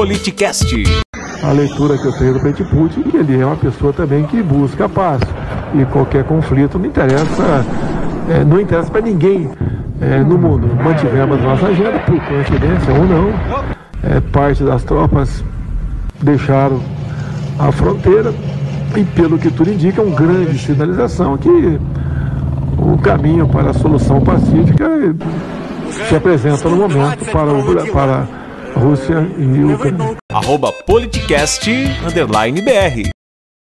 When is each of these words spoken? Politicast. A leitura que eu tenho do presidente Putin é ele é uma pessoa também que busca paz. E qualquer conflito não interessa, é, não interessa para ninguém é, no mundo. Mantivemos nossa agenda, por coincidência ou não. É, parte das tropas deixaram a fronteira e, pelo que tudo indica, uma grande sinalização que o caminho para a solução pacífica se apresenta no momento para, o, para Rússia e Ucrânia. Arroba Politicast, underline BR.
Politicast. 0.00 0.82
A 1.42 1.52
leitura 1.52 1.98
que 1.98 2.06
eu 2.06 2.12
tenho 2.12 2.32
do 2.32 2.40
presidente 2.40 2.74
Putin 2.74 3.04
é 3.14 3.20
ele 3.20 3.38
é 3.38 3.44
uma 3.44 3.56
pessoa 3.56 3.92
também 3.92 4.24
que 4.24 4.42
busca 4.42 4.88
paz. 4.88 5.20
E 5.74 5.84
qualquer 5.84 6.24
conflito 6.24 6.78
não 6.78 6.86
interessa, 6.86 7.66
é, 8.30 8.42
não 8.42 8.58
interessa 8.58 8.90
para 8.90 9.02
ninguém 9.02 9.50
é, 10.00 10.20
no 10.20 10.38
mundo. 10.38 10.74
Mantivemos 10.82 11.38
nossa 11.42 11.66
agenda, 11.66 11.98
por 11.98 12.18
coincidência 12.18 12.94
ou 12.94 13.04
não. 13.04 13.28
É, 14.02 14.20
parte 14.32 14.64
das 14.64 14.82
tropas 14.84 15.44
deixaram 16.22 16.80
a 17.58 17.70
fronteira 17.70 18.32
e, 18.96 19.04
pelo 19.04 19.38
que 19.38 19.50
tudo 19.50 19.70
indica, 19.70 20.00
uma 20.00 20.16
grande 20.16 20.56
sinalização 20.56 21.36
que 21.36 21.78
o 22.78 22.96
caminho 23.02 23.46
para 23.46 23.68
a 23.68 23.74
solução 23.74 24.18
pacífica 24.22 25.14
se 26.08 26.16
apresenta 26.16 26.70
no 26.70 26.88
momento 26.88 27.30
para, 27.30 27.52
o, 27.52 27.92
para 27.92 28.39
Rússia 28.74 29.26
e 29.38 29.64
Ucrânia. 29.64 30.16
Arroba 30.32 30.72
Politicast, 30.72 31.68
underline 32.06 32.60
BR. 32.62 33.19